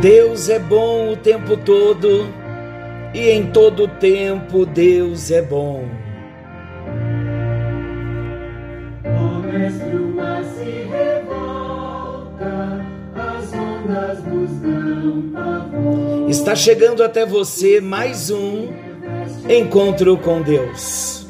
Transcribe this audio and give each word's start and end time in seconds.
Deus 0.00 0.48
é 0.48 0.58
bom 0.58 1.12
o 1.12 1.16
tempo 1.16 1.58
todo 1.58 2.26
e 3.12 3.28
em 3.28 3.50
todo 3.52 3.86
tempo 3.86 4.64
Deus 4.64 5.30
é 5.30 5.42
bom. 5.42 5.84
O 9.04 9.42
mestre 9.42 9.96
mar 9.96 10.42
se 10.42 10.86
revolta, 10.88 12.82
as 13.14 13.52
ondas 13.52 14.24
nos 14.24 14.50
dão 14.60 15.22
pavor. 15.34 16.30
Está 16.30 16.54
chegando 16.54 17.04
até 17.04 17.26
você 17.26 17.78
mais 17.78 18.30
um 18.30 18.68
encontro 19.50 20.16
com 20.16 20.40
Deus. 20.40 21.26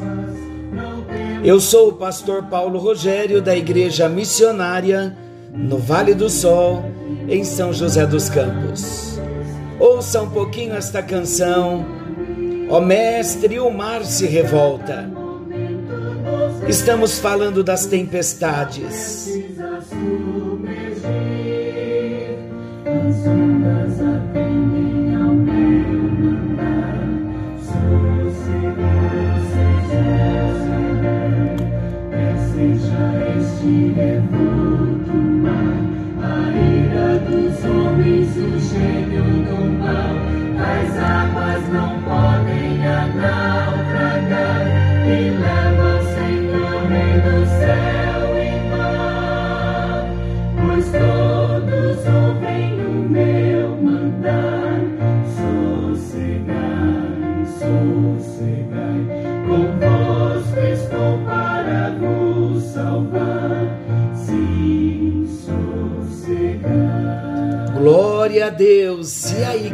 Eu 1.42 1.58
sou 1.58 1.88
o 1.88 1.94
pastor 1.94 2.44
Paulo 2.44 2.78
Rogério 2.78 3.42
da 3.42 3.56
Igreja 3.56 4.08
Missionária 4.08 5.16
no 5.52 5.76
Vale 5.76 6.14
do 6.14 6.30
Sol, 6.30 6.84
em 7.28 7.44
São 7.44 7.72
José 7.72 8.06
dos 8.06 8.28
Campos. 8.28 9.18
Ouça 9.78 10.20
um 10.22 10.30
pouquinho 10.30 10.74
esta 10.74 11.02
canção. 11.02 11.86
Ó 12.68 12.80
Mestre, 12.80 13.58
o 13.58 13.70
mar 13.70 14.04
se 14.04 14.26
revolta. 14.26 15.10
Estamos 16.68 17.18
falando 17.18 17.64
das 17.64 17.86
tempestades. 17.86 19.28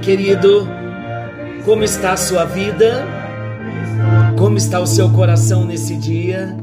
Querido? 0.07 0.69
Como 1.65 1.83
está 1.83 2.13
a 2.13 2.17
sua 2.17 2.45
vida? 2.45 3.05
Como 4.39 4.57
está 4.57 4.79
o 4.79 4.87
seu 4.87 5.11
coração 5.11 5.65
nesse 5.65 5.97
dia? 5.97 6.57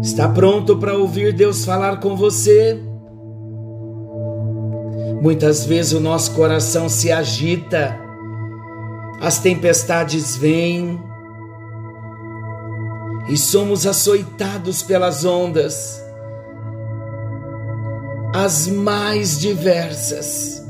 Está 0.00 0.26
pronto 0.26 0.78
para 0.78 0.96
ouvir 0.96 1.34
Deus 1.34 1.66
falar 1.66 2.00
com 2.00 2.16
você? 2.16 2.80
Muitas 5.20 5.66
vezes 5.66 5.92
o 5.92 6.00
nosso 6.00 6.32
coração 6.34 6.88
se 6.88 7.12
agita, 7.12 7.98
as 9.20 9.38
tempestades 9.38 10.36
vêm 10.36 10.98
e 13.28 13.36
somos 13.36 13.86
açoitados 13.86 14.82
pelas 14.82 15.24
ondas, 15.26 16.02
as 18.34 18.66
mais 18.66 19.38
diversas. 19.38 20.66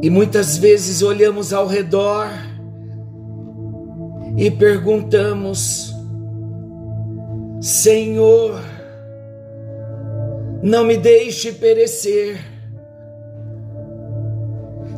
E 0.00 0.08
muitas 0.08 0.56
vezes 0.56 1.02
olhamos 1.02 1.52
ao 1.52 1.66
redor 1.66 2.26
e 4.34 4.50
perguntamos: 4.50 5.94
Senhor, 7.60 8.62
não 10.62 10.86
me 10.86 10.96
deixe 10.96 11.52
perecer, 11.52 12.40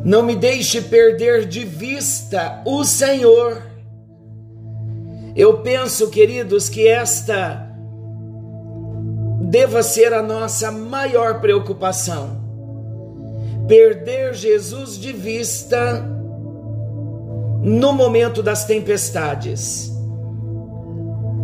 não 0.05 0.23
me 0.23 0.37
deixe 0.37 0.81
perder 0.81 1.45
de 1.45 1.65
vista 1.65 2.61
o 2.65 2.85
Senhor. 2.85 3.61
Eu 5.35 5.57
penso, 5.61 6.09
queridos, 6.09 6.69
que 6.69 6.87
esta 6.87 7.64
deva 9.49 9.83
ser 9.83 10.13
a 10.13 10.21
nossa 10.21 10.71
maior 10.71 11.39
preocupação 11.39 12.45
perder 13.67 14.33
Jesus 14.33 14.97
de 14.97 15.11
vista 15.11 16.03
no 17.61 17.93
momento 17.93 18.43
das 18.43 18.65
tempestades. 18.65 19.91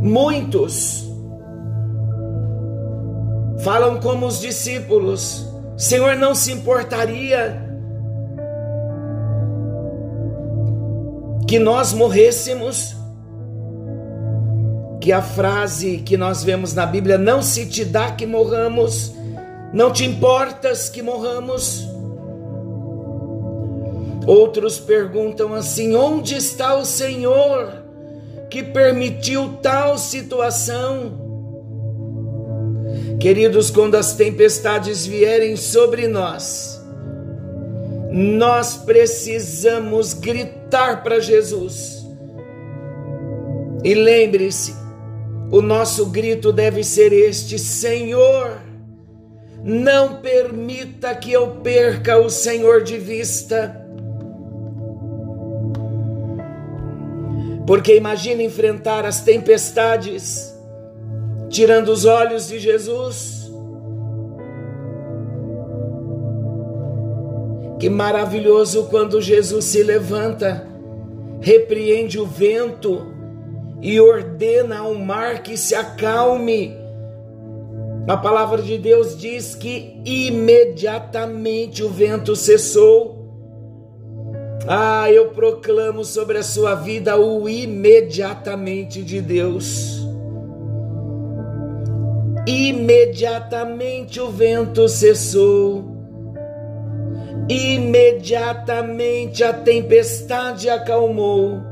Muitos 0.02 1.10
falam 3.64 4.00
como 4.00 4.28
os 4.28 4.40
discípulos: 4.40 5.48
Senhor, 5.78 6.16
não 6.16 6.36
se 6.36 6.52
importaria 6.52 7.70
que 11.48 11.60
nós 11.60 11.94
morrêssemos? 11.94 13.01
Que 15.02 15.12
a 15.12 15.22
frase 15.22 15.98
que 15.98 16.16
nós 16.16 16.44
vemos 16.44 16.74
na 16.74 16.86
Bíblia, 16.86 17.18
não 17.18 17.42
se 17.42 17.66
te 17.66 17.84
dá 17.84 18.12
que 18.12 18.26
morramos, 18.26 19.12
não 19.74 19.92
te 19.92 20.06
importas 20.06 20.88
que 20.88 21.02
morramos? 21.02 21.88
Outros 24.28 24.80
perguntam 24.80 25.54
assim: 25.54 25.96
onde 25.96 26.36
está 26.36 26.76
o 26.76 26.86
Senhor 26.86 27.84
que 28.50 28.62
permitiu 28.62 29.58
tal 29.62 29.98
situação? 29.98 31.20
Queridos, 33.20 33.70
quando 33.70 33.96
as 33.96 34.14
tempestades 34.14 35.06
vierem 35.06 35.56
sobre 35.56 36.08
nós, 36.08 36.82
nós 38.12 38.78
precisamos 38.78 40.14
gritar 40.14 41.04
para 41.04 41.20
Jesus. 41.20 42.06
E 43.84 43.94
lembre-se, 43.94 44.81
o 45.52 45.62
nosso 45.62 46.06
grito 46.06 46.54
deve 46.54 46.82
ser 46.84 47.12
este: 47.12 47.60
Senhor, 47.60 48.62
não 49.64 50.22
permita 50.22 51.14
que 51.14 51.32
eu 51.32 51.58
perca 51.58 52.18
o 52.18 52.30
Senhor 52.30 52.82
de 52.82 52.98
vista. 52.98 53.78
Porque 57.68 57.96
imagina 57.96 58.42
enfrentar 58.42 59.06
as 59.06 59.22
tempestades 59.22 60.56
tirando 61.50 61.90
os 61.90 62.06
olhos 62.06 62.48
de 62.48 62.58
Jesus. 62.58 63.52
Que 67.78 67.90
maravilhoso 67.90 68.86
quando 68.86 69.22
Jesus 69.22 69.66
se 69.66 69.84
levanta, 69.84 70.68
repreende 71.42 72.20
o 72.20 72.26
vento 72.26 73.11
e 73.82 74.00
ordena 74.00 74.80
ao 74.80 74.94
mar 74.94 75.42
que 75.42 75.58
se 75.58 75.74
acalme. 75.74 76.80
A 78.08 78.16
palavra 78.18 78.62
de 78.62 78.78
Deus 78.78 79.18
diz 79.18 79.56
que 79.56 80.00
imediatamente 80.06 81.84
o 81.84 81.90
vento 81.90 82.36
cessou. 82.36 83.20
Ah, 84.68 85.12
eu 85.12 85.30
proclamo 85.30 86.04
sobre 86.04 86.38
a 86.38 86.44
sua 86.44 86.76
vida 86.76 87.18
o 87.18 87.50
imediatamente 87.50 89.02
de 89.02 89.20
Deus. 89.22 90.02
Imediatamente 92.46 94.20
o 94.20 94.30
vento 94.30 94.88
cessou. 94.88 95.86
Imediatamente 97.50 99.44
a 99.44 99.54
tempestade 99.54 100.70
acalmou. 100.70 101.71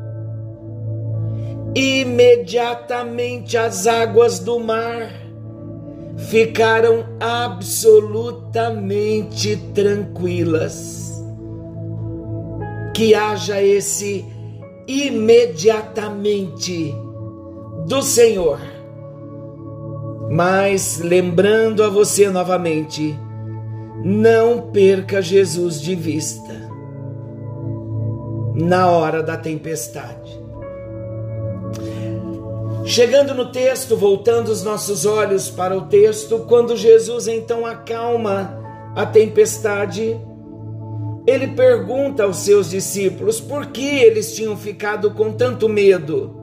Imediatamente 1.81 3.57
as 3.57 3.87
águas 3.87 4.39
do 4.39 4.59
mar 4.59 5.13
ficaram 6.17 7.05
absolutamente 7.21 9.55
tranquilas 9.73 11.23
que 12.93 13.15
haja 13.15 13.63
esse 13.63 14.25
imediatamente 14.85 16.93
do 17.87 18.01
Senhor. 18.01 18.59
Mas 20.29 20.99
lembrando 20.99 21.81
a 21.81 21.87
você 21.87 22.29
novamente, 22.29 23.17
não 24.03 24.69
perca 24.69 25.21
Jesus 25.21 25.79
de 25.79 25.95
vista 25.95 26.59
na 28.53 28.89
hora 28.89 29.23
da 29.23 29.37
tempestade. 29.37 30.48
Chegando 32.89 33.35
no 33.35 33.51
texto, 33.51 33.95
voltando 33.95 34.47
os 34.47 34.63
nossos 34.63 35.05
olhos 35.05 35.47
para 35.47 35.77
o 35.77 35.81
texto, 35.81 36.39
quando 36.49 36.75
Jesus 36.75 37.27
então 37.27 37.63
acalma 37.63 38.59
a 38.95 39.05
tempestade, 39.05 40.19
ele 41.27 41.49
pergunta 41.49 42.23
aos 42.23 42.37
seus 42.37 42.71
discípulos 42.71 43.39
por 43.39 43.67
que 43.67 43.85
eles 43.85 44.35
tinham 44.35 44.57
ficado 44.57 45.11
com 45.11 45.31
tanto 45.31 45.69
medo, 45.69 46.35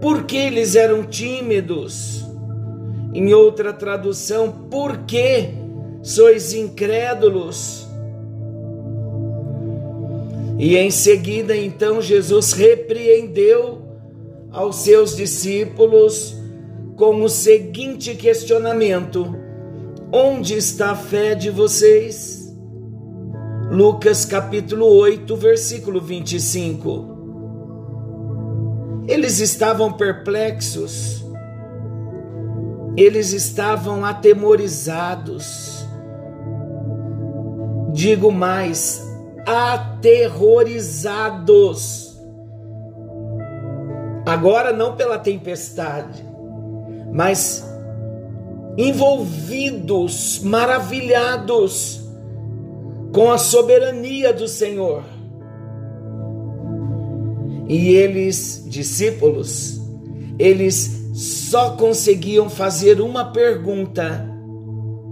por 0.00 0.24
que 0.24 0.38
eles 0.38 0.76
eram 0.76 1.02
tímidos. 1.02 2.24
Em 3.12 3.34
outra 3.34 3.70
tradução, 3.70 4.50
por 4.70 5.00
que 5.00 5.50
sois 6.02 6.54
incrédulos? 6.54 7.86
E 10.58 10.74
em 10.74 10.90
seguida, 10.90 11.54
então, 11.54 12.00
Jesus 12.00 12.54
repreendeu 12.54 13.79
aos 14.52 14.76
seus 14.76 15.16
discípulos 15.16 16.36
com 16.96 17.22
o 17.22 17.28
seguinte 17.28 18.14
questionamento: 18.14 19.36
Onde 20.12 20.56
está 20.56 20.90
a 20.90 20.96
fé 20.96 21.34
de 21.34 21.50
vocês? 21.50 22.38
Lucas 23.70 24.24
capítulo 24.24 24.86
8, 24.86 25.36
versículo 25.36 26.00
25. 26.00 27.18
Eles 29.06 29.38
estavam 29.38 29.92
perplexos, 29.92 31.24
eles 32.96 33.32
estavam 33.32 34.04
atemorizados, 34.04 35.86
digo 37.92 38.32
mais, 38.32 39.00
aterrorizados. 39.46 42.09
Agora 44.30 44.72
não 44.72 44.94
pela 44.94 45.18
tempestade, 45.18 46.24
mas 47.12 47.68
envolvidos, 48.78 50.38
maravilhados 50.44 52.08
com 53.12 53.32
a 53.32 53.36
soberania 53.36 54.32
do 54.32 54.46
Senhor. 54.46 55.02
E 57.68 57.88
eles, 57.88 58.64
discípulos, 58.68 59.80
eles 60.38 61.10
só 61.12 61.72
conseguiam 61.72 62.48
fazer 62.48 63.00
uma 63.00 63.32
pergunta. 63.32 64.24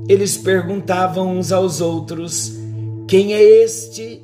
Eles 0.08 0.36
perguntavam 0.36 1.36
uns 1.36 1.50
aos 1.50 1.80
outros: 1.80 2.52
Quem 3.08 3.34
é 3.34 3.42
este 3.42 4.22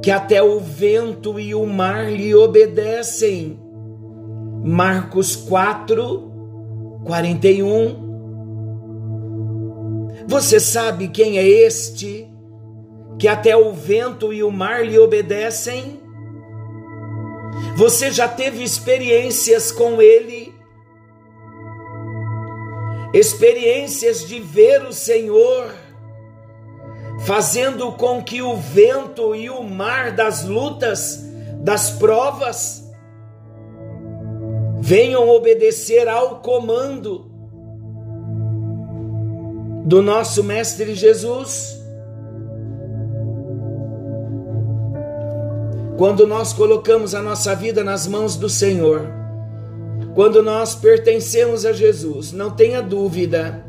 que 0.00 0.12
até 0.12 0.40
o 0.40 0.60
vento 0.60 1.40
e 1.40 1.56
o 1.56 1.66
mar 1.66 2.08
lhe 2.08 2.32
obedecem? 2.36 3.69
Marcos 4.62 5.36
4, 5.36 7.02
41. 7.04 8.10
Você 10.26 10.60
sabe 10.60 11.08
quem 11.08 11.38
é 11.38 11.46
este 11.46 12.28
que 13.18 13.26
até 13.26 13.56
o 13.56 13.72
vento 13.72 14.32
e 14.32 14.42
o 14.42 14.50
mar 14.50 14.84
lhe 14.86 14.98
obedecem? 14.98 16.00
Você 17.76 18.10
já 18.10 18.28
teve 18.28 18.62
experiências 18.62 19.72
com 19.72 20.00
ele? 20.00 20.54
Experiências 23.14 24.26
de 24.26 24.38
ver 24.40 24.82
o 24.84 24.92
Senhor 24.92 25.74
fazendo 27.20 27.92
com 27.92 28.22
que 28.22 28.40
o 28.42 28.56
vento 28.56 29.34
e 29.34 29.50
o 29.50 29.62
mar 29.62 30.12
das 30.12 30.44
lutas, 30.44 31.24
das 31.62 31.90
provas, 31.90 32.89
venham 34.80 35.28
obedecer 35.28 36.08
ao 36.08 36.40
comando 36.40 37.30
do 39.84 40.02
nosso 40.02 40.42
Mestre 40.42 40.94
Jesus? 40.94 41.78
Quando 45.98 46.26
nós 46.26 46.54
colocamos 46.54 47.14
a 47.14 47.20
nossa 47.20 47.54
vida 47.54 47.84
nas 47.84 48.06
mãos 48.06 48.34
do 48.36 48.48
Senhor, 48.48 49.06
quando 50.14 50.42
nós 50.42 50.74
pertencemos 50.74 51.66
a 51.66 51.72
Jesus, 51.72 52.32
não 52.32 52.50
tenha 52.50 52.80
dúvida, 52.80 53.62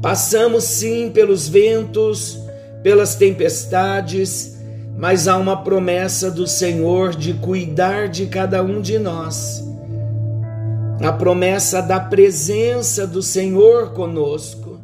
passamos 0.00 0.62
sim 0.64 1.10
pelos 1.10 1.48
ventos, 1.48 2.38
pelas 2.84 3.16
tempestades, 3.16 4.56
mas 4.96 5.26
há 5.26 5.36
uma 5.36 5.64
promessa 5.64 6.30
do 6.30 6.46
Senhor 6.46 7.16
de 7.16 7.34
cuidar 7.34 8.08
de 8.08 8.26
cada 8.26 8.62
um 8.62 8.80
de 8.80 8.98
nós. 8.98 9.69
A 11.00 11.12
promessa 11.12 11.80
da 11.80 11.98
presença 11.98 13.06
do 13.06 13.22
Senhor 13.22 13.92
conosco. 13.92 14.78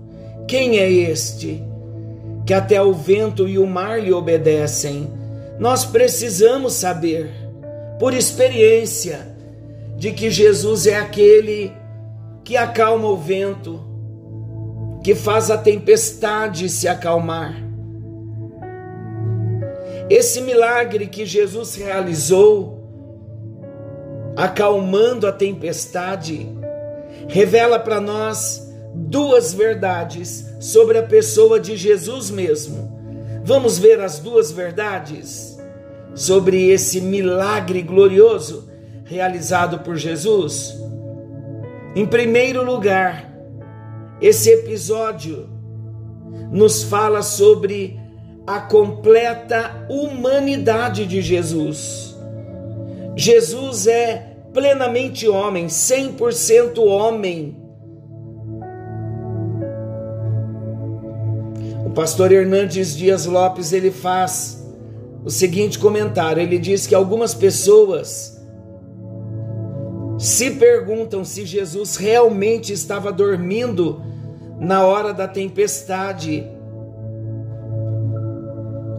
Quem 0.48 0.78
é 0.78 0.90
este? 0.90 1.62
Que 2.46 2.54
até 2.54 2.80
o 2.80 2.92
vento 2.92 3.46
e 3.46 3.58
o 3.58 3.66
mar 3.66 4.00
lhe 4.02 4.12
obedecem 4.12 5.16
nós 5.58 5.86
precisamos 5.86 6.74
saber, 6.74 7.30
por 7.98 8.12
experiência, 8.12 9.34
de 9.96 10.12
que 10.12 10.30
Jesus 10.30 10.86
é 10.86 10.96
aquele 10.96 11.72
que 12.44 12.56
acalma 12.56 13.08
o 13.08 13.16
vento, 13.16 13.80
que 15.02 15.14
faz 15.14 15.50
a 15.50 15.56
tempestade 15.56 16.68
se 16.68 16.86
acalmar. 16.86 17.54
Esse 20.10 20.42
milagre 20.42 21.06
que 21.06 21.24
Jesus 21.24 21.74
realizou, 21.74 22.75
acalmando 24.36 25.26
a 25.26 25.32
tempestade, 25.32 26.48
revela 27.28 27.78
para 27.78 28.00
nós 28.00 28.70
duas 28.94 29.54
verdades 29.54 30.46
sobre 30.60 30.98
a 30.98 31.02
pessoa 31.02 31.58
de 31.58 31.76
Jesus 31.76 32.30
mesmo 32.30 32.96
Vamos 33.46 33.78
ver 33.78 34.00
as 34.00 34.18
duas 34.18 34.50
verdades 34.50 35.56
sobre 36.16 36.70
esse 36.70 37.00
milagre 37.00 37.80
glorioso 37.80 38.68
realizado 39.04 39.84
por 39.84 39.94
Jesus? 39.94 40.76
Em 41.94 42.04
primeiro 42.04 42.64
lugar, 42.64 43.32
esse 44.20 44.50
episódio 44.50 45.48
nos 46.50 46.82
fala 46.82 47.22
sobre 47.22 48.00
a 48.44 48.58
completa 48.58 49.86
humanidade 49.88 51.06
de 51.06 51.22
Jesus. 51.22 52.15
Jesus 53.16 53.88
é 53.88 54.36
plenamente 54.52 55.28
homem, 55.28 55.66
100% 55.66 56.78
homem 56.78 57.66
pastor 61.96 62.30
Hernandes 62.30 62.94
Dias 62.94 63.24
Lopes 63.24 63.72
ele 63.72 63.90
faz 63.90 64.62
o 65.24 65.30
seguinte 65.30 65.78
comentário: 65.78 66.42
ele 66.42 66.58
diz 66.58 66.86
que 66.86 66.94
algumas 66.94 67.34
pessoas 67.34 68.38
se 70.18 70.50
perguntam 70.50 71.24
se 71.24 71.46
Jesus 71.46 71.96
realmente 71.96 72.70
estava 72.70 73.10
dormindo 73.10 74.02
na 74.60 74.84
hora 74.84 75.14
da 75.14 75.26
tempestade. 75.26 76.46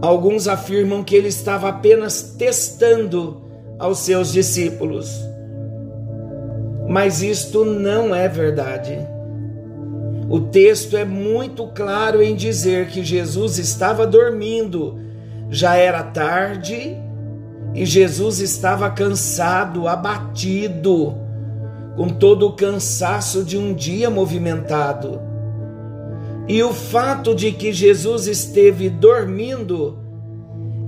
Alguns 0.02 0.48
afirmam 0.48 1.04
que 1.04 1.16
ele 1.16 1.28
estava 1.28 1.70
apenas 1.70 2.36
testando 2.36 3.44
aos 3.80 4.00
seus 4.00 4.32
discípulos. 4.32 5.10
Mas 6.88 7.22
isto 7.22 7.66
não 7.66 8.16
é 8.16 8.28
verdade. 8.28 8.98
O 10.30 10.42
texto 10.42 10.98
é 10.98 11.06
muito 11.06 11.68
claro 11.68 12.22
em 12.22 12.36
dizer 12.36 12.88
que 12.88 13.04
Jesus 13.04 13.58
estava 13.58 14.06
dormindo, 14.06 15.00
já 15.50 15.76
era 15.76 16.04
tarde 16.04 16.98
e 17.74 17.86
Jesus 17.86 18.40
estava 18.40 18.90
cansado, 18.90 19.88
abatido, 19.88 21.16
com 21.96 22.10
todo 22.10 22.48
o 22.48 22.54
cansaço 22.54 23.44
de 23.44 23.58
um 23.58 23.74
dia 23.74 24.10
movimentado. 24.10 25.22
E 26.48 26.64
o 26.64 26.74
fato 26.74 27.36
de 27.36 27.52
que 27.52 27.72
Jesus 27.72 28.28
esteve 28.28 28.90
dormindo 28.90 30.00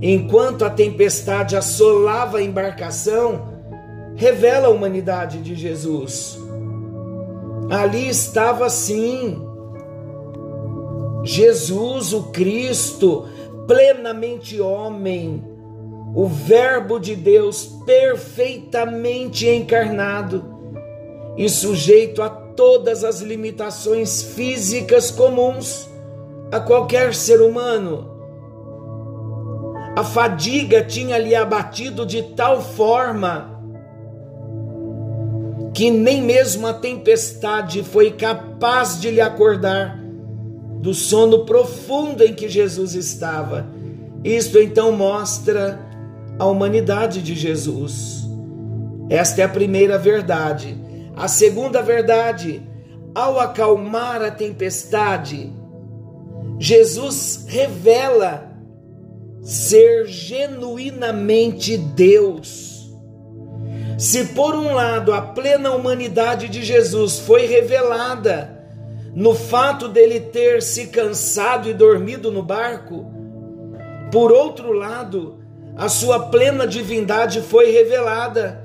enquanto 0.02 0.64
a 0.64 0.70
tempestade 0.70 1.56
assolava 1.56 2.38
a 2.38 2.42
embarcação 2.42 3.48
revela 4.16 4.68
a 4.68 4.70
humanidade 4.70 5.38
de 5.38 5.54
Jesus. 5.54 6.38
Ali 7.70 8.08
estava 8.08 8.68
sim 8.68 9.46
Jesus, 11.22 12.12
o 12.12 12.24
Cristo, 12.24 13.26
plenamente 13.66 14.60
homem, 14.60 15.44
o 16.14 16.26
Verbo 16.26 16.98
de 16.98 17.14
Deus 17.14 17.66
perfeitamente 17.84 19.48
encarnado 19.48 20.44
e 21.36 21.48
sujeito 21.48 22.22
a 22.22 22.28
todas 22.28 23.04
as 23.04 23.20
limitações 23.20 24.22
físicas 24.22 25.10
comuns 25.10 25.88
a 26.50 26.58
qualquer 26.58 27.14
ser 27.14 27.40
humano. 27.40 28.09
A 29.96 30.04
fadiga 30.04 30.82
tinha 30.82 31.18
lhe 31.18 31.34
abatido 31.34 32.06
de 32.06 32.22
tal 32.22 32.62
forma 32.62 33.60
que 35.74 35.90
nem 35.90 36.22
mesmo 36.22 36.66
a 36.66 36.74
tempestade 36.74 37.82
foi 37.82 38.10
capaz 38.12 39.00
de 39.00 39.10
lhe 39.10 39.20
acordar 39.20 39.98
do 40.80 40.94
sono 40.94 41.44
profundo 41.44 42.24
em 42.24 42.34
que 42.34 42.48
Jesus 42.48 42.94
estava. 42.94 43.66
Isto 44.24 44.58
então 44.58 44.92
mostra 44.92 45.78
a 46.38 46.46
humanidade 46.46 47.22
de 47.22 47.34
Jesus. 47.34 48.28
Esta 49.08 49.42
é 49.42 49.44
a 49.44 49.48
primeira 49.48 49.98
verdade. 49.98 50.76
A 51.16 51.28
segunda 51.28 51.82
verdade, 51.82 52.62
ao 53.14 53.38
acalmar 53.38 54.22
a 54.22 54.30
tempestade, 54.30 55.52
Jesus 56.58 57.44
revela 57.48 58.49
ser 59.42 60.06
genuinamente 60.06 61.76
Deus. 61.76 62.90
Se 63.98 64.26
por 64.26 64.54
um 64.54 64.72
lado 64.72 65.12
a 65.12 65.20
plena 65.20 65.72
humanidade 65.72 66.48
de 66.48 66.62
Jesus 66.62 67.18
foi 67.18 67.46
revelada 67.46 68.58
no 69.14 69.34
fato 69.34 69.88
dele 69.88 70.20
ter 70.20 70.62
se 70.62 70.86
cansado 70.86 71.68
e 71.68 71.74
dormido 71.74 72.30
no 72.30 72.42
barco, 72.42 73.06
por 74.12 74.32
outro 74.32 74.72
lado, 74.72 75.38
a 75.76 75.88
sua 75.88 76.18
plena 76.18 76.66
divindade 76.66 77.40
foi 77.42 77.70
revelada 77.70 78.64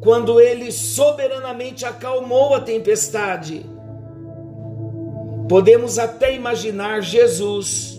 quando 0.00 0.40
ele 0.40 0.70
soberanamente 0.70 1.84
acalmou 1.84 2.54
a 2.54 2.60
tempestade. 2.60 3.64
Podemos 5.48 5.98
até 5.98 6.34
imaginar 6.34 7.02
Jesus 7.02 7.95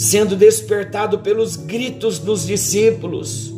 sendo 0.00 0.34
despertado 0.34 1.18
pelos 1.18 1.56
gritos 1.56 2.18
dos 2.18 2.46
discípulos, 2.46 3.52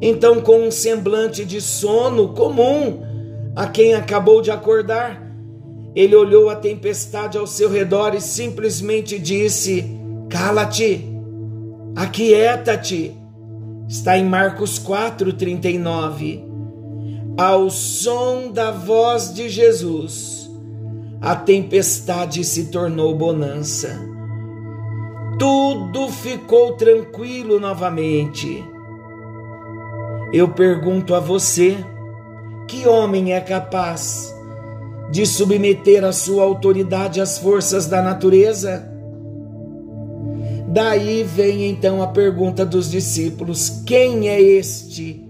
então 0.00 0.40
com 0.40 0.68
um 0.68 0.70
semblante 0.70 1.44
de 1.44 1.60
sono 1.60 2.28
comum 2.28 3.02
a 3.56 3.66
quem 3.66 3.92
acabou 3.92 4.40
de 4.40 4.52
acordar, 4.52 5.20
ele 5.92 6.14
olhou 6.14 6.48
a 6.48 6.54
tempestade 6.54 7.36
ao 7.36 7.48
seu 7.48 7.68
redor 7.68 8.14
e 8.14 8.20
simplesmente 8.20 9.18
disse: 9.18 9.84
Cala-te, 10.30 11.04
aquieta-te. 11.96 13.16
Está 13.88 14.16
em 14.16 14.24
Marcos 14.24 14.78
4,39. 14.78 16.44
Ao 17.36 17.68
som 17.68 18.52
da 18.52 18.70
voz 18.70 19.34
de 19.34 19.48
Jesus, 19.48 20.48
a 21.20 21.34
tempestade 21.34 22.44
se 22.44 22.66
tornou 22.66 23.16
bonança. 23.16 24.11
Tudo 25.42 26.08
ficou 26.08 26.74
tranquilo 26.74 27.58
novamente. 27.58 28.64
Eu 30.32 30.50
pergunto 30.50 31.16
a 31.16 31.18
você: 31.18 31.76
que 32.68 32.86
homem 32.86 33.32
é 33.32 33.40
capaz 33.40 34.32
de 35.10 35.26
submeter 35.26 36.04
a 36.04 36.12
sua 36.12 36.44
autoridade 36.44 37.20
às 37.20 37.38
forças 37.38 37.88
da 37.88 38.00
natureza? 38.00 38.88
Daí 40.68 41.24
vem 41.24 41.68
então 41.68 42.00
a 42.00 42.06
pergunta 42.06 42.64
dos 42.64 42.88
discípulos: 42.88 43.82
quem 43.84 44.28
é 44.28 44.40
este 44.40 45.28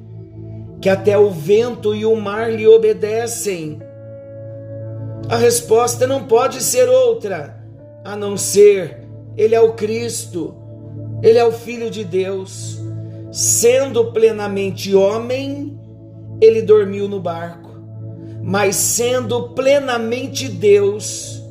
que 0.78 0.90
até 0.90 1.16
o 1.16 1.31
vento 1.31 1.95
e 1.95 2.04
o 2.04 2.14
mar 2.16 2.52
lhe 2.52 2.66
obedecem? 2.66 3.81
A 5.31 5.38
resposta 5.38 6.07
não 6.07 6.25
pode 6.25 6.62
ser 6.62 6.87
outra 6.87 7.64
a 8.04 8.14
não 8.14 8.37
ser: 8.37 9.01
Ele 9.37 9.55
é 9.55 9.61
o 9.61 9.73
Cristo, 9.73 10.55
Ele 11.23 11.39
é 11.39 11.45
o 11.45 11.53
Filho 11.53 11.91
de 11.91 12.05
Deus. 12.05 12.79
Sendo 13.31 14.12
plenamente 14.12 14.95
homem, 14.95 15.81
ele 16.39 16.61
dormiu 16.61 17.09
no 17.09 17.19
barco, 17.19 17.71
mas 18.43 18.77
sendo 18.77 19.51
plenamente 19.51 20.49
Deus, 20.49 21.43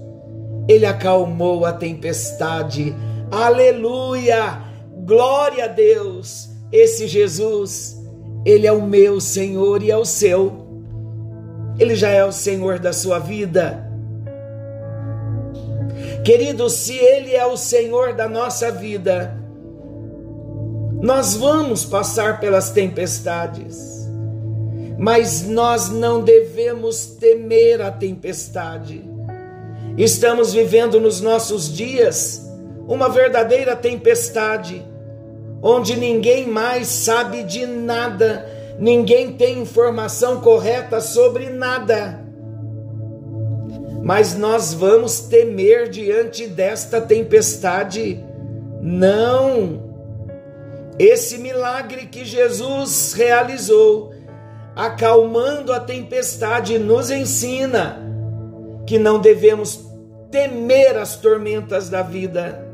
ele 0.68 0.86
acalmou 0.86 1.66
a 1.66 1.74
tempestade 1.74 2.94
Aleluia! 3.32 4.62
Glória 5.06 5.64
a 5.64 5.68
Deus! 5.68 6.50
Esse 6.70 7.08
Jesus, 7.08 7.98
ele 8.46 8.68
é 8.68 8.74
o 8.74 8.82
meu 8.82 9.22
Senhor 9.22 9.82
e 9.82 9.90
é 9.90 9.96
o 9.96 10.04
seu. 10.04 10.68
Ele 11.80 11.96
já 11.96 12.10
é 12.10 12.26
o 12.26 12.32
Senhor 12.34 12.78
da 12.78 12.92
sua 12.92 13.20
vida. 13.20 13.90
Querido, 16.24 16.70
se 16.70 16.96
ele 16.96 17.34
é 17.34 17.46
o 17.46 17.58
Senhor 17.58 18.14
da 18.14 18.30
nossa 18.30 18.72
vida, 18.72 19.36
nós 21.02 21.36
vamos 21.36 21.84
passar 21.84 22.40
pelas 22.40 22.70
tempestades, 22.70 24.08
mas 25.00 25.42
nós 25.48 25.90
não 25.90 26.22
devemos 26.22 27.08
temer 27.08 27.82
a 27.82 27.90
tempestade. 27.90 29.04
Estamos 29.98 30.54
vivendo 30.54 31.00
nos 31.00 31.22
nossos 31.22 31.76
dias 31.76 32.48
uma 32.88 33.10
verdadeira 33.10 33.76
tempestade, 33.76 34.86
onde 35.60 35.98
ninguém 35.98 36.48
mais 36.48 36.88
sabe 36.88 37.42
de 37.42 37.66
nada, 37.66 38.48
ninguém 38.78 39.34
tem 39.34 39.60
informação 39.60 40.40
correta 40.40 41.02
sobre 41.02 41.50
nada. 41.50 42.21
Mas 44.14 44.38
nós 44.38 44.74
vamos 44.74 45.22
temer 45.22 45.88
diante 45.88 46.46
desta 46.46 47.00
tempestade? 47.00 48.22
Não! 48.82 49.90
Esse 51.00 51.38
milagre 51.38 52.08
que 52.08 52.26
Jesus 52.26 53.14
realizou, 53.14 54.14
acalmando 54.76 55.72
a 55.72 55.80
tempestade, 55.80 56.78
nos 56.78 57.10
ensina 57.10 58.06
que 58.86 59.00
não 59.00 59.18
devemos 59.18 59.80
temer 60.30 60.98
as 60.98 61.16
tormentas 61.16 61.88
da 61.88 62.02
vida 62.02 62.68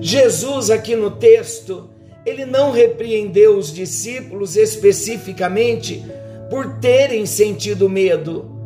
Jesus, 0.00 0.70
aqui 0.70 0.96
no 0.96 1.10
texto, 1.10 1.90
ele 2.24 2.46
não 2.46 2.70
repreendeu 2.70 3.58
os 3.58 3.70
discípulos 3.70 4.56
especificamente 4.56 6.02
por 6.48 6.78
terem 6.78 7.26
sentido 7.26 7.90
medo, 7.90 8.61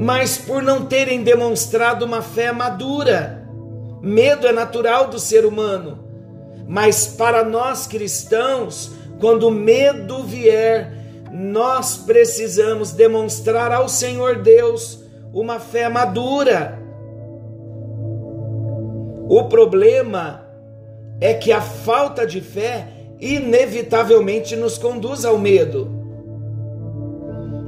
mas 0.00 0.36
por 0.38 0.62
não 0.62 0.86
terem 0.86 1.22
demonstrado 1.22 2.04
uma 2.04 2.22
fé 2.22 2.50
madura. 2.50 3.46
Medo 4.02 4.46
é 4.46 4.52
natural 4.52 5.08
do 5.08 5.20
ser 5.20 5.44
humano, 5.44 6.02
mas 6.66 7.06
para 7.06 7.44
nós 7.44 7.86
cristãos, 7.86 8.92
quando 9.20 9.48
o 9.48 9.50
medo 9.50 10.24
vier, 10.24 10.92
nós 11.30 11.98
precisamos 11.98 12.92
demonstrar 12.92 13.70
ao 13.70 13.88
Senhor 13.88 14.36
Deus 14.36 15.04
uma 15.32 15.60
fé 15.60 15.88
madura 15.88 16.80
o 19.32 19.44
problema 19.44 20.44
é 21.20 21.32
que 21.32 21.52
a 21.52 21.60
falta 21.60 22.26
de 22.26 22.40
fé 22.40 22.88
inevitavelmente 23.20 24.56
nos 24.56 24.76
conduz 24.76 25.24
ao 25.24 25.38
medo. 25.38 25.99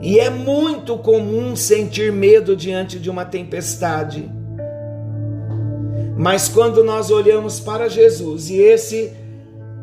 E 0.02 0.18
é 0.18 0.28
muito 0.28 0.98
comum 0.98 1.54
sentir 1.54 2.12
medo 2.12 2.56
diante 2.56 2.98
de 2.98 3.08
uma 3.08 3.24
tempestade. 3.24 4.28
Mas 6.16 6.48
quando 6.48 6.82
nós 6.82 7.10
olhamos 7.12 7.60
para 7.60 7.88
Jesus, 7.88 8.50
e 8.50 8.56
esse 8.56 9.12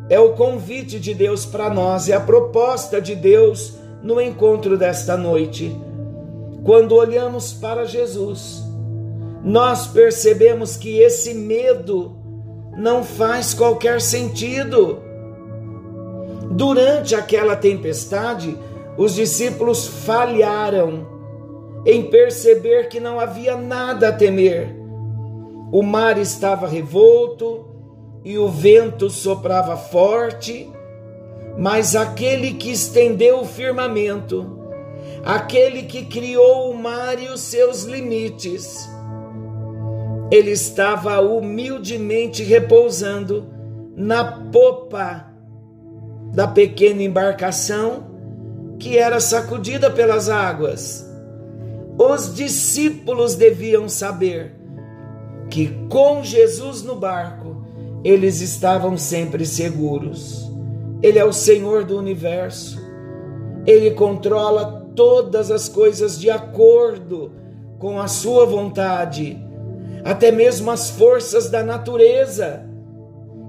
é 0.10 0.20
o 0.20 0.34
convite 0.34 1.00
de 1.00 1.14
Deus 1.14 1.46
para 1.46 1.74
nós, 1.74 2.10
é 2.10 2.14
a 2.16 2.20
proposta 2.20 3.00
de 3.00 3.16
Deus 3.16 3.76
no 4.04 4.20
encontro 4.20 4.78
desta 4.78 5.16
noite. 5.16 5.74
Quando 6.66 6.96
olhamos 6.96 7.54
para 7.54 7.86
Jesus, 7.86 8.62
nós 9.42 9.88
percebemos 9.88 10.76
que 10.76 11.00
esse 11.00 11.34
medo 11.34 12.18
não 12.76 13.06
faz 13.06 13.54
qualquer 13.54 14.02
sentido. 14.02 15.00
Durante 16.52 17.16
aquela 17.16 17.56
tempestade, 17.56 18.58
os 19.00 19.15
discípulos 19.15 19.88
falharam 19.88 21.08
em 21.86 22.03
perceber 22.10 22.89
que 22.89 23.00
não 23.00 23.18
havia 23.18 23.56
nada 23.56 24.10
a 24.10 24.12
temer. 24.12 24.75
O 25.72 25.82
mar 25.82 26.18
estava 26.18 26.68
revolto 26.68 27.65
e 28.25 28.38
o 28.38 28.50
vento 28.50 29.10
soprava 29.10 29.77
forte, 29.77 30.70
mas 31.58 31.96
aquele 31.96 32.56
que 32.56 32.72
estendeu 32.72 33.39
o 33.39 33.46
firmamento, 33.46 34.60
aquele 35.24 35.84
que 35.84 36.03
criou 36.03 36.70
o 36.70 36.77
mar 36.77 37.18
e 37.24 37.29
os 37.29 37.39
seus 37.39 37.84
limites, 37.84 38.86
ele 40.29 40.51
estava 40.51 41.22
humildemente 41.22 42.44
repousando 42.44 43.48
na 43.96 44.25
popa 44.51 45.25
da 46.34 46.46
pequena 46.50 47.01
embarcação 47.01 48.09
que 48.80 48.98
era 48.98 49.20
sacudida 49.20 49.92
pelas 49.92 50.30
águas. 50.30 51.06
Os 51.98 52.34
discípulos 52.34 53.36
deviam 53.36 53.90
saber 53.90 54.56
que 55.50 55.68
com 55.90 56.24
Jesus 56.24 56.82
no 56.82 56.96
barco 56.96 57.66
eles 58.04 58.40
estavam 58.40 58.98
sempre 58.98 59.46
seguros. 59.46 60.50
Ele 61.04 61.20
é 61.20 61.26
o 61.26 61.34
Senhor 61.34 61.84
do 61.84 61.98
universo, 61.98 62.80
ele 63.66 63.92
controla 63.92 64.88
todas 64.96 65.52
as 65.52 65.68
coisas 65.68 66.20
de 66.20 66.30
acordo 66.30 67.32
com 67.78 68.00
a 68.00 68.08
sua 68.08 68.46
vontade, 68.46 69.38
até 70.04 70.32
mesmo 70.32 70.72
as 70.72 70.90
forças 70.90 71.50
da 71.50 71.64
natureza, 71.64 72.66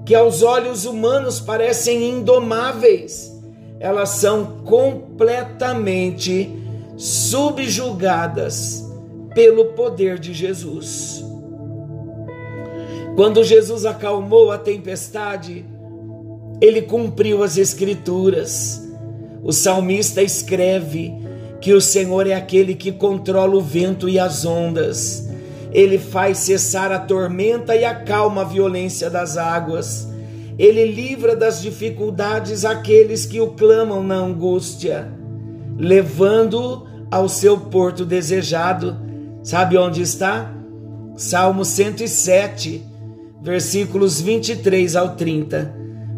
que 0.04 0.14
aos 0.14 0.42
olhos 0.42 0.84
humanos 0.84 1.40
parecem 1.40 2.10
indomáveis, 2.10 3.39
elas 3.80 4.10
são 4.10 4.58
completamente 4.64 6.54
subjugadas 6.98 8.86
pelo 9.34 9.72
poder 9.72 10.18
de 10.18 10.34
Jesus. 10.34 11.24
Quando 13.16 13.42
Jesus 13.42 13.86
acalmou 13.86 14.50
a 14.50 14.58
tempestade, 14.58 15.64
ele 16.60 16.82
cumpriu 16.82 17.42
as 17.42 17.56
Escrituras. 17.56 18.86
O 19.42 19.50
salmista 19.52 20.22
escreve 20.22 21.14
que 21.60 21.72
o 21.72 21.80
Senhor 21.80 22.26
é 22.26 22.34
aquele 22.34 22.74
que 22.74 22.92
controla 22.92 23.56
o 23.56 23.62
vento 23.62 24.06
e 24.08 24.18
as 24.18 24.44
ondas. 24.44 25.26
Ele 25.72 25.98
faz 25.98 26.38
cessar 26.38 26.92
a 26.92 26.98
tormenta 26.98 27.74
e 27.74 27.84
acalma 27.84 28.42
a 28.42 28.44
violência 28.44 29.08
das 29.08 29.38
águas. 29.38 30.09
Ele 30.60 30.84
livra 30.84 31.34
das 31.34 31.62
dificuldades 31.62 32.66
aqueles 32.66 33.24
que 33.24 33.40
o 33.40 33.52
clamam 33.52 34.02
na 34.02 34.16
angústia, 34.16 35.10
levando 35.78 36.86
ao 37.10 37.30
seu 37.30 37.56
porto 37.56 38.04
desejado. 38.04 38.94
Sabe 39.42 39.78
onde 39.78 40.02
está? 40.02 40.54
Salmo 41.16 41.64
107, 41.64 42.84
versículos 43.40 44.20
23 44.20 44.96
ao 44.96 45.16
30. 45.16 45.74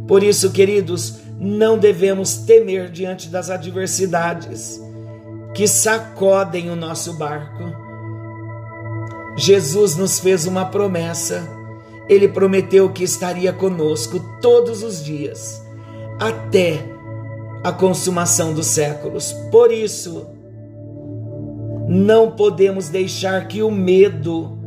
Por 0.08 0.24
isso, 0.24 0.50
queridos, 0.50 1.18
não 1.38 1.78
devemos 1.78 2.38
temer 2.38 2.90
diante 2.90 3.28
das 3.28 3.48
adversidades 3.48 4.82
que 5.54 5.68
sacodem 5.68 6.68
o 6.68 6.74
nosso 6.74 7.16
barco. 7.16 7.62
Jesus 9.36 9.94
nos 9.94 10.18
fez 10.18 10.46
uma 10.48 10.64
promessa. 10.64 11.61
Ele 12.12 12.28
prometeu 12.28 12.90
que 12.90 13.02
estaria 13.02 13.52
conosco 13.52 14.20
todos 14.40 14.82
os 14.82 15.02
dias, 15.02 15.62
até 16.20 16.84
a 17.64 17.72
consumação 17.72 18.52
dos 18.52 18.66
séculos. 18.66 19.32
Por 19.50 19.72
isso, 19.72 20.26
não 21.88 22.30
podemos 22.32 22.88
deixar 22.88 23.48
que 23.48 23.62
o 23.62 23.70
medo 23.70 24.58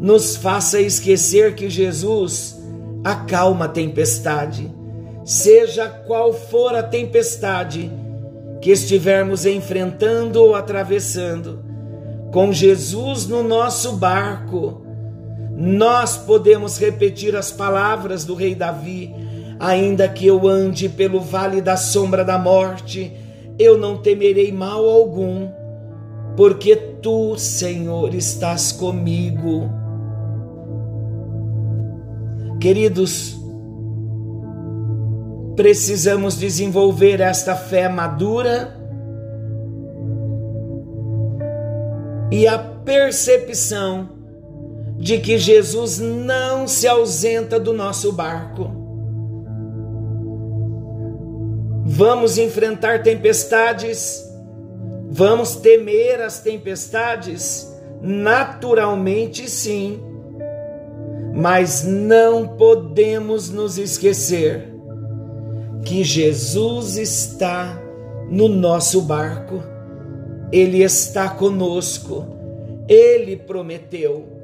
nos 0.00 0.36
faça 0.36 0.80
esquecer 0.80 1.54
que 1.54 1.68
Jesus 1.68 2.58
acalma 3.04 3.66
a 3.66 3.68
tempestade. 3.68 4.72
Seja 5.24 5.88
qual 5.88 6.32
for 6.32 6.74
a 6.74 6.82
tempestade 6.82 7.90
que 8.60 8.70
estivermos 8.70 9.46
enfrentando 9.46 10.42
ou 10.42 10.54
atravessando, 10.54 11.64
com 12.32 12.52
Jesus 12.52 13.26
no 13.26 13.42
nosso 13.42 13.92
barco, 13.92 14.79
nós 15.62 16.16
podemos 16.16 16.78
repetir 16.78 17.36
as 17.36 17.52
palavras 17.52 18.24
do 18.24 18.34
rei 18.34 18.54
Davi: 18.54 19.14
ainda 19.58 20.08
que 20.08 20.26
eu 20.26 20.48
ande 20.48 20.88
pelo 20.88 21.20
vale 21.20 21.60
da 21.60 21.76
sombra 21.76 22.24
da 22.24 22.38
morte, 22.38 23.12
eu 23.58 23.76
não 23.76 23.98
temerei 23.98 24.50
mal 24.50 24.88
algum, 24.88 25.50
porque 26.34 26.74
tu, 26.74 27.36
Senhor, 27.36 28.14
estás 28.14 28.72
comigo. 28.72 29.70
Queridos, 32.58 33.38
precisamos 35.56 36.38
desenvolver 36.38 37.20
esta 37.20 37.54
fé 37.54 37.86
madura 37.86 38.74
e 42.30 42.46
a 42.46 42.58
percepção 42.58 44.19
de 45.00 45.18
que 45.18 45.36
Jesus 45.36 45.98
não 45.98 46.68
se 46.68 46.86
ausenta 46.86 47.58
do 47.58 47.72
nosso 47.72 48.12
barco. 48.12 48.70
Vamos 51.84 52.38
enfrentar 52.38 53.02
tempestades, 53.02 54.22
vamos 55.10 55.56
temer 55.56 56.20
as 56.20 56.38
tempestades, 56.38 57.68
naturalmente 58.00 59.50
sim 59.50 60.08
mas 61.32 61.84
não 61.84 62.46
podemos 62.46 63.50
nos 63.50 63.78
esquecer 63.78 64.68
que 65.84 66.02
Jesus 66.04 66.96
está 66.96 67.80
no 68.28 68.48
nosso 68.48 69.02
barco, 69.02 69.62
Ele 70.52 70.82
está 70.82 71.28
conosco, 71.28 72.26
Ele 72.88 73.36
prometeu. 73.36 74.39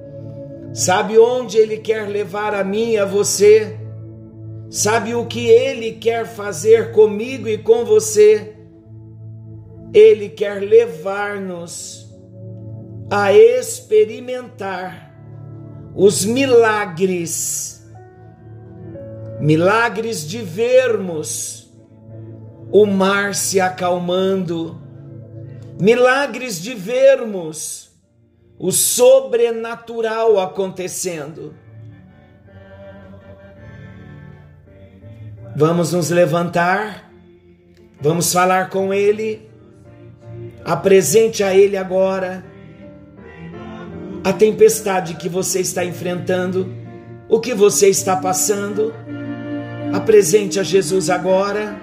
Sabe 0.76 1.18
onde 1.18 1.56
Ele 1.56 1.78
quer 1.78 2.06
levar 2.06 2.52
a 2.54 2.62
mim 2.62 2.90
e 2.90 2.98
a 2.98 3.06
você? 3.06 3.78
Sabe 4.68 5.14
o 5.14 5.24
que 5.24 5.48
Ele 5.48 5.92
quer 5.92 6.26
fazer 6.26 6.92
comigo 6.92 7.48
e 7.48 7.56
com 7.56 7.82
você? 7.82 8.54
Ele 9.94 10.28
quer 10.28 10.60
levar-nos 10.60 12.06
a 13.10 13.32
experimentar 13.32 15.16
os 15.94 16.26
milagres, 16.26 17.82
milagres 19.40 20.28
de 20.28 20.42
vermos 20.42 21.74
o 22.70 22.84
mar 22.84 23.34
se 23.34 23.58
acalmando, 23.58 24.78
milagres 25.80 26.60
de 26.60 26.74
vermos 26.74 27.95
o 28.58 28.72
sobrenatural 28.72 30.40
acontecendo. 30.40 31.54
Vamos 35.54 35.92
nos 35.92 36.10
levantar, 36.10 37.10
vamos 38.00 38.32
falar 38.32 38.68
com 38.70 38.92
Ele, 38.92 39.48
apresente 40.64 41.42
a 41.42 41.54
Ele 41.54 41.76
agora 41.76 42.44
a 44.26 44.32
tempestade 44.32 45.14
que 45.14 45.28
você 45.28 45.60
está 45.60 45.84
enfrentando, 45.84 46.68
o 47.28 47.38
que 47.38 47.54
você 47.54 47.88
está 47.88 48.16
passando. 48.16 48.92
Apresente 49.92 50.58
a 50.58 50.64
Jesus 50.64 51.08
agora. 51.08 51.80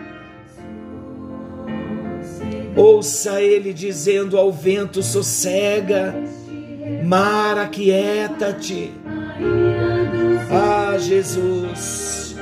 Ouça 2.75 3.41
Ele 3.41 3.71
dizendo 3.73 4.38
ao 4.38 4.51
vento: 4.51 5.01
sossega, 5.01 6.13
mar, 7.03 7.57
aquieta-te. 7.57 8.93
Ah, 10.49 10.97
Jesus, 10.97 12.35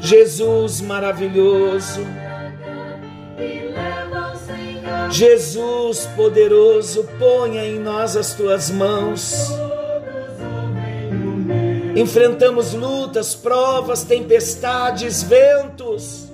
Jesus 0.00 0.80
maravilhoso. 0.80 2.00
Jesus 5.10 6.06
poderoso, 6.14 7.04
ponha 7.18 7.64
em 7.64 7.78
nós 7.78 8.16
as 8.16 8.34
tuas 8.34 8.70
mãos. 8.70 9.50
Enfrentamos 11.96 12.74
lutas, 12.74 13.34
provas, 13.34 14.04
tempestades, 14.04 15.22
ventos. 15.22 16.27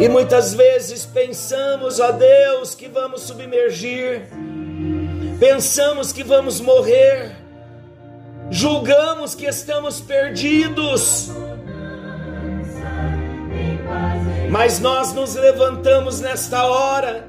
E 0.00 0.08
muitas 0.08 0.54
vezes 0.54 1.06
pensamos, 1.06 2.00
ó 2.00 2.12
Deus, 2.12 2.74
que 2.74 2.88
vamos 2.88 3.22
submergir. 3.22 4.28
Pensamos 5.38 6.12
que 6.12 6.24
vamos 6.24 6.60
morrer. 6.60 7.36
Julgamos 8.50 9.34
que 9.34 9.46
estamos 9.46 10.00
perdidos 10.00 11.30
mas 14.52 14.78
nós 14.78 15.14
nos 15.14 15.34
levantamos 15.34 16.20
nesta 16.20 16.66
hora, 16.66 17.26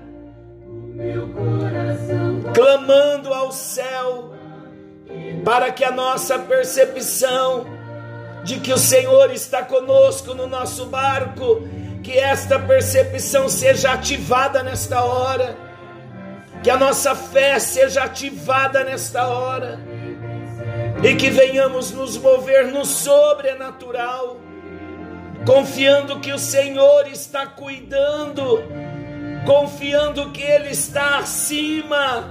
clamando 2.53 3.33
ao 3.33 3.49
céu, 3.49 4.33
para 5.45 5.71
que 5.71 5.85
a 5.85 5.91
nossa 5.91 6.37
percepção 6.37 7.65
de 8.43 8.59
que 8.59 8.73
o 8.73 8.77
Senhor 8.77 9.31
está 9.31 9.63
conosco 9.63 10.33
no 10.33 10.47
nosso 10.47 10.85
barco, 10.87 11.65
que 12.03 12.19
esta 12.19 12.59
percepção 12.59 13.49
seja 13.49 13.93
ativada 13.93 14.61
nesta 14.61 15.03
hora, 15.03 15.55
que 16.61 16.69
a 16.69 16.77
nossa 16.77 17.15
fé 17.15 17.57
seja 17.57 18.03
ativada 18.03 18.83
nesta 18.83 19.27
hora, 19.27 19.79
e 21.01 21.15
que 21.15 21.29
venhamos 21.29 21.91
nos 21.91 22.17
mover 22.17 22.67
no 22.67 22.85
sobrenatural 22.85 24.43
confiando 25.45 26.19
que 26.19 26.31
o 26.31 26.39
Senhor 26.39 27.07
está 27.07 27.45
cuidando, 27.45 28.63
confiando 29.45 30.31
que 30.31 30.41
Ele 30.41 30.69
está 30.69 31.19
acima, 31.19 32.29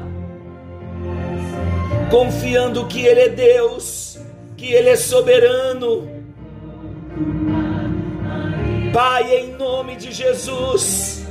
confiando 2.11 2.87
que 2.87 3.05
Ele 3.05 3.21
é 3.21 3.29
Deus, 3.29 4.19
que 4.57 4.73
Ele 4.73 4.91
é 4.91 4.97
soberano. 4.97 6.12
Pai, 8.92 9.35
em 9.35 9.52
nome 9.52 9.96
de 9.96 10.12
Jesus, 10.12 11.24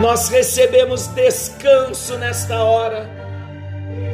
nós 0.00 0.28
recebemos 0.28 1.08
descanso 1.08 2.16
nesta 2.16 2.62
hora, 2.62 3.10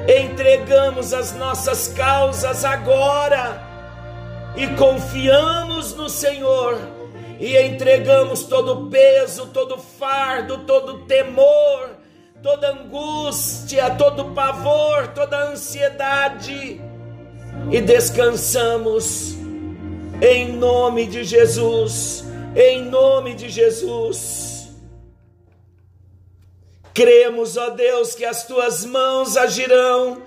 entregamos 0.08 1.12
as 1.12 1.34
nossas 1.36 1.88
causas 1.88 2.64
agora 2.64 3.62
e 4.56 4.68
confiamos 4.68 5.94
no 5.94 6.08
Senhor 6.08 6.78
e 7.38 7.54
entregamos 7.58 8.44
todo 8.44 8.88
peso, 8.88 9.48
todo 9.48 9.76
fardo, 9.76 10.64
todo 10.64 11.00
temor, 11.04 11.90
toda 12.42 12.70
angústia, 12.70 13.90
todo 13.90 14.32
pavor, 14.32 15.08
toda 15.08 15.50
ansiedade 15.50 16.80
e 17.70 17.80
descansamos 17.82 19.39
em 20.22 20.52
nome 20.52 21.06
de 21.06 21.24
Jesus, 21.24 22.24
em 22.54 22.84
nome 22.84 23.34
de 23.34 23.48
Jesus. 23.48 24.68
Cremos, 26.92 27.56
ó 27.56 27.70
Deus, 27.70 28.14
que 28.14 28.24
as 28.24 28.46
tuas 28.46 28.84
mãos 28.84 29.36
agirão 29.36 30.22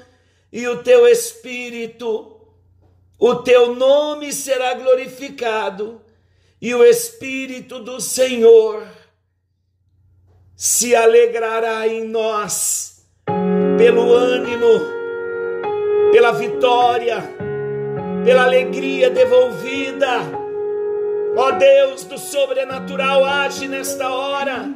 e 0.51 0.67
o 0.67 0.81
teu 0.81 1.07
espírito, 1.07 2.39
o 3.19 3.35
teu 3.35 3.75
nome 3.75 4.33
será 4.33 4.73
glorificado 4.73 6.01
e 6.61 6.73
o 6.73 6.83
espírito 6.83 7.79
do 7.79 7.99
Senhor 8.01 8.87
se 10.55 10.95
alegrará 10.95 11.87
em 11.87 12.05
nós 12.05 13.05
pelo 13.77 14.13
ânimo, 14.13 14.79
pela 16.11 16.31
vitória 16.31 17.42
pela 18.23 18.43
alegria 18.43 19.09
devolvida. 19.09 20.43
Ó 21.35 21.51
Deus 21.51 22.03
do 22.03 22.17
sobrenatural, 22.17 23.25
age 23.25 23.67
nesta 23.67 24.09
hora. 24.09 24.69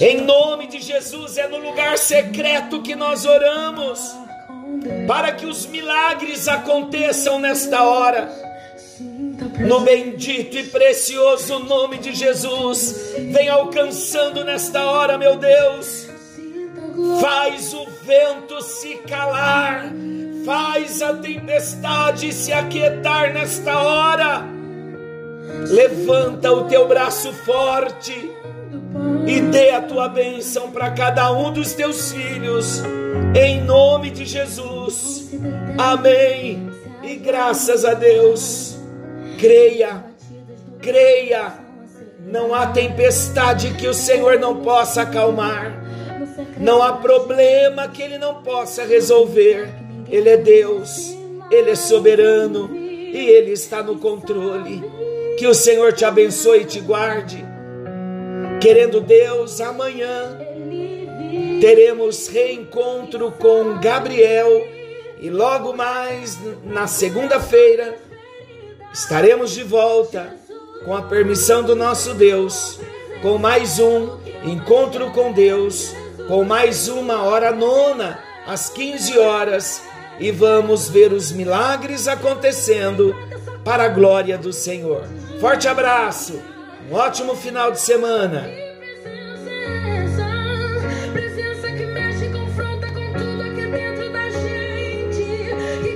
Em 0.00 0.20
nome 0.20 0.66
de 0.68 0.80
Jesus, 0.80 1.36
é 1.36 1.48
no 1.48 1.58
lugar 1.58 1.98
secreto 1.98 2.80
que 2.80 2.94
nós 2.94 3.24
oramos, 3.24 4.16
para 5.06 5.32
que 5.32 5.46
os 5.46 5.66
milagres 5.66 6.46
aconteçam 6.46 7.38
nesta 7.40 7.82
hora. 7.82 8.28
No 9.66 9.80
bendito 9.80 10.56
e 10.56 10.64
precioso 10.64 11.58
nome 11.58 11.98
de 11.98 12.14
Jesus, 12.14 13.14
vem 13.32 13.48
alcançando 13.48 14.44
nesta 14.44 14.84
hora, 14.84 15.18
meu 15.18 15.36
Deus. 15.36 16.08
Faz 17.20 17.74
o 17.74 17.84
vento 18.04 18.62
se 18.62 18.94
calar 18.98 19.92
Faz 20.44 21.00
a 21.00 21.14
tempestade 21.14 22.30
se 22.30 22.52
aquietar 22.52 23.32
nesta 23.32 23.78
hora. 23.78 24.44
Levanta 25.70 26.52
o 26.52 26.64
teu 26.64 26.86
braço 26.86 27.32
forte 27.32 28.30
e 29.26 29.40
dê 29.40 29.70
a 29.70 29.80
tua 29.80 30.06
bênção 30.06 30.70
para 30.70 30.90
cada 30.90 31.32
um 31.32 31.50
dos 31.50 31.72
teus 31.72 32.12
filhos, 32.12 32.82
em 33.34 33.62
nome 33.62 34.10
de 34.10 34.26
Jesus. 34.26 35.30
Amém. 35.78 36.70
E 37.02 37.16
graças 37.16 37.82
a 37.84 37.94
Deus, 37.94 38.76
creia, 39.38 40.04
creia. 40.80 41.54
Não 42.26 42.54
há 42.54 42.66
tempestade 42.66 43.72
que 43.74 43.88
o 43.88 43.94
Senhor 43.94 44.38
não 44.38 44.56
possa 44.56 45.02
acalmar, 45.02 45.72
não 46.58 46.82
há 46.82 46.94
problema 46.94 47.88
que 47.88 48.02
Ele 48.02 48.18
não 48.18 48.42
possa 48.42 48.84
resolver. 48.84 49.83
Ele 50.14 50.28
é 50.28 50.36
Deus, 50.36 51.18
Ele 51.50 51.72
é 51.72 51.74
soberano 51.74 52.70
e 52.72 53.18
Ele 53.18 53.50
está 53.50 53.82
no 53.82 53.98
controle. 53.98 54.80
Que 55.36 55.44
o 55.44 55.52
Senhor 55.52 55.92
te 55.92 56.04
abençoe 56.04 56.60
e 56.60 56.64
te 56.64 56.78
guarde. 56.78 57.44
Querendo 58.60 59.00
Deus, 59.00 59.60
amanhã 59.60 60.38
teremos 61.60 62.28
reencontro 62.28 63.32
com 63.32 63.80
Gabriel 63.80 64.48
e 65.20 65.28
logo 65.30 65.72
mais 65.72 66.38
na 66.62 66.86
segunda-feira 66.86 67.98
estaremos 68.92 69.50
de 69.50 69.64
volta 69.64 70.32
com 70.84 70.94
a 70.94 71.02
permissão 71.02 71.64
do 71.64 71.74
nosso 71.74 72.14
Deus, 72.14 72.78
com 73.20 73.36
mais 73.36 73.80
um 73.80 74.16
encontro 74.44 75.10
com 75.10 75.32
Deus, 75.32 75.92
com 76.28 76.44
mais 76.44 76.86
uma 76.86 77.24
hora 77.24 77.50
nona 77.50 78.22
às 78.46 78.70
15 78.70 79.18
horas 79.18 79.82
e 80.18 80.30
vamos 80.30 80.88
ver 80.88 81.12
os 81.12 81.32
milagres 81.32 82.08
acontecendo 82.08 83.14
para 83.64 83.84
a 83.84 83.88
glória 83.88 84.38
do 84.38 84.52
Senhor. 84.52 85.06
Forte 85.40 85.68
abraço, 85.68 86.40
um 86.90 86.94
ótimo 86.94 87.34
final 87.34 87.70
de 87.70 87.80
semana. 87.80 88.63